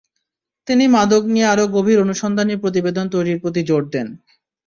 তিনি 0.67 0.85
মাদক 0.87 1.23
নিয়ে 1.33 1.47
আরও 1.47 1.65
গভীর 1.75 1.97
অনুসন্ধানী 1.99 2.53
প্রতিবেদন 2.63 3.05
তৈরির 3.13 3.41
প্রতি 3.43 3.61
জোর 3.69 3.83
দেন। 3.93 4.07